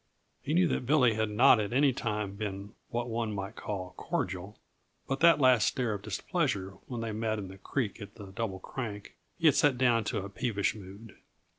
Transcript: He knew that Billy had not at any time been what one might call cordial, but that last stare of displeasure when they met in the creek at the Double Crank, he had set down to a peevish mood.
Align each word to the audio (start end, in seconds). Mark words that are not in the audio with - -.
He 0.41 0.55
knew 0.55 0.67
that 0.69 0.87
Billy 0.87 1.13
had 1.13 1.29
not 1.29 1.59
at 1.59 1.71
any 1.71 1.93
time 1.93 2.33
been 2.33 2.73
what 2.89 3.07
one 3.07 3.31
might 3.35 3.55
call 3.55 3.93
cordial, 3.97 4.57
but 5.07 5.19
that 5.19 5.39
last 5.39 5.67
stare 5.67 5.93
of 5.93 6.01
displeasure 6.01 6.71
when 6.87 7.01
they 7.01 7.11
met 7.11 7.37
in 7.37 7.49
the 7.49 7.59
creek 7.59 8.01
at 8.01 8.15
the 8.15 8.31
Double 8.31 8.57
Crank, 8.57 9.15
he 9.37 9.45
had 9.45 9.53
set 9.55 9.77
down 9.77 10.03
to 10.05 10.23
a 10.25 10.29
peevish 10.29 10.73
mood. 10.73 11.17